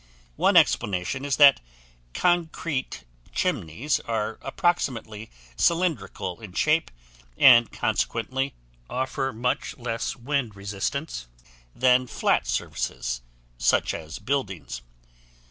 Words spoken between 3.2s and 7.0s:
chimneys are approximately cylindrical in shape